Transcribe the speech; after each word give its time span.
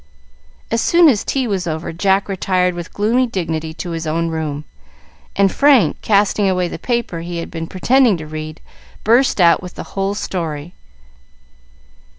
As 0.71 0.81
soon 0.81 1.07
as 1.09 1.23
tea 1.23 1.45
was 1.45 1.67
over, 1.67 1.93
Jack 1.93 2.27
retired 2.27 2.73
with 2.73 2.91
gloomy 2.91 3.27
dignity 3.27 3.71
to 3.75 3.91
his 3.91 4.07
own 4.07 4.29
room, 4.29 4.65
and 5.35 5.51
Frank, 5.51 6.01
casting 6.01 6.49
away 6.49 6.67
the 6.67 6.79
paper 6.79 7.19
he 7.19 7.37
had 7.37 7.51
been 7.51 7.67
pretending 7.67 8.17
to 8.17 8.25
read, 8.25 8.61
burst 9.03 9.39
out 9.39 9.61
with 9.61 9.75
the 9.75 9.83
whole 9.93 10.15
story. 10.15 10.73